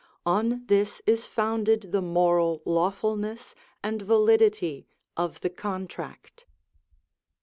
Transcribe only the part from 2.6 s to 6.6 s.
lawfulness and validity of the contract.